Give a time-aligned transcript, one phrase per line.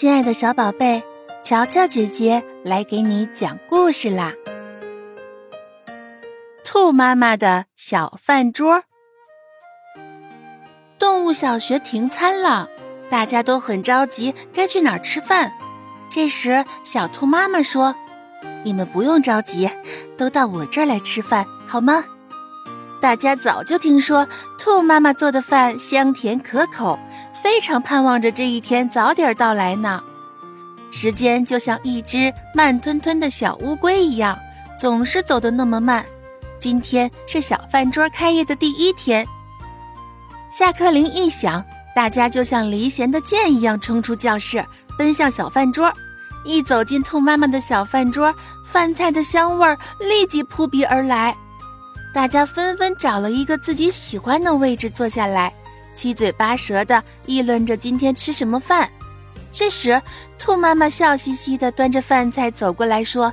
[0.00, 1.02] 亲爱的小宝贝，
[1.44, 4.32] 乔乔姐姐来给你讲故事啦！
[6.64, 8.84] 兔妈妈的小饭桌。
[10.98, 12.70] 动物小学停餐了，
[13.10, 15.52] 大家都很着急，该去哪儿吃饭？
[16.08, 17.94] 这时，小兔妈妈说
[18.64, 19.68] ：“你们不用着急，
[20.16, 22.04] 都到我这儿来吃饭，好吗？”
[23.00, 24.28] 大家早就听说
[24.58, 26.98] 兔妈妈做的饭香甜可口，
[27.42, 30.02] 非常盼望着这一天早点到来呢。
[30.90, 34.38] 时间就像一只慢吞吞的小乌龟一样，
[34.78, 36.04] 总是走得那么慢。
[36.58, 39.26] 今天是小饭桌开业的第一天，
[40.50, 41.64] 下课铃一响，
[41.96, 44.62] 大家就像离弦的箭一样冲出教室，
[44.98, 45.90] 奔向小饭桌。
[46.44, 51.34] 一走进兔妈妈的小饭桌，饭菜的香味儿立即扑鼻而来。
[52.12, 55.52] 大家纷纷找了一个自己喜欢的位置坐下来，
[55.94, 58.90] 七嘴八舌地议论着今天吃什么饭。
[59.52, 60.00] 这时，
[60.38, 63.32] 兔妈妈笑嘻嘻地端着饭菜走过来说：“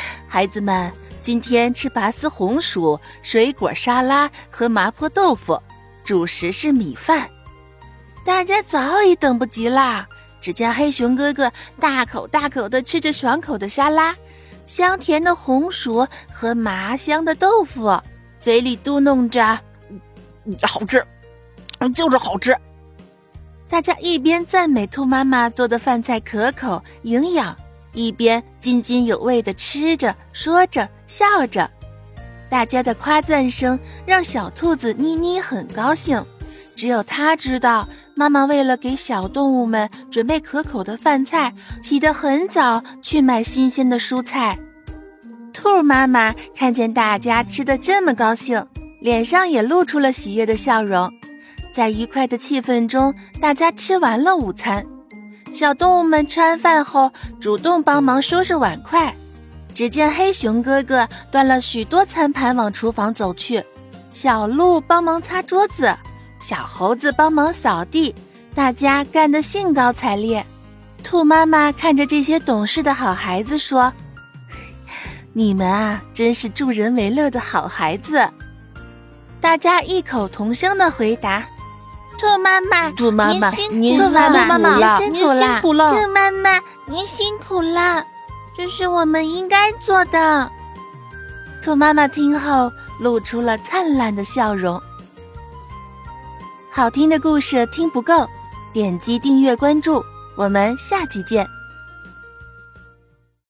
[0.28, 5.60] 孩子们，今天吃拔丝红薯、水果沙拉和麻婆豆腐，
[6.04, 7.28] 主食是米饭。”
[8.24, 10.06] 大家早已等不及啦！
[10.42, 14.14] 只见黑熊哥哥大口大口地吃着爽口的沙拉。
[14.66, 18.00] 香甜的红薯和麻香的豆腐，
[18.40, 19.58] 嘴里嘟哝着
[20.62, 21.04] ：“好吃，
[21.94, 22.56] 就是好吃。”
[23.68, 27.56] 大家一边赞美兔妈妈做的饭菜可口营养，
[27.92, 31.70] 一边津津有味地吃着、说着、笑着。
[32.48, 36.24] 大家的夸赞声让小兔子妮妮很高兴。
[36.74, 44.58] 只有他知道，妈妈为了给小动物们准备可口的饭菜，起得很早去买新鲜的蔬菜。
[45.52, 48.66] 兔妈妈看见大家吃得这么高兴，
[49.00, 51.12] 脸上也露出了喜悦的笑容。
[51.72, 54.84] 在愉快的气氛中，大家吃完了午餐。
[55.52, 59.14] 小动物们吃完饭后，主动帮忙收拾碗筷。
[59.74, 63.62] 只见黑熊哥哥端了许多餐盘往厨房走去，
[64.12, 65.96] 小鹿帮忙擦桌子。
[66.40, 68.14] 小猴子帮忙扫地，
[68.54, 70.44] 大家干得兴高采烈。
[71.02, 73.92] 兔妈妈看着这些懂事的好孩子说
[75.32, 78.28] ：“你们啊，真是助人为乐的好孩子。”
[79.40, 81.42] 大家异口同声的回答
[82.18, 88.04] ：“兔妈妈，兔妈妈，您辛苦了，兔妈妈，您辛苦了，
[88.56, 90.50] 这是我们应该做的。”
[91.62, 94.80] 兔妈妈听后露出了灿烂的笑容。
[96.70, 98.26] 好听的故事听不够，
[98.72, 100.04] 点击订阅关注，
[100.36, 101.46] 我们下期见。